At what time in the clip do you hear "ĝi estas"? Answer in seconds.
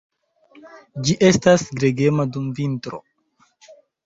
1.07-1.67